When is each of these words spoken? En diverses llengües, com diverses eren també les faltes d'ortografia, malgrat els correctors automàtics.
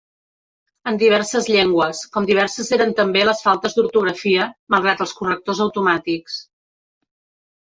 En 0.91 0.95
diverses 1.01 1.49
llengües, 1.55 1.99
com 2.17 2.27
diverses 2.29 2.71
eren 2.77 2.93
també 3.01 3.27
les 3.29 3.43
faltes 3.49 3.77
d'ortografia, 3.77 4.49
malgrat 4.77 5.05
els 5.07 5.15
correctors 5.21 5.63
automàtics. 5.69 6.41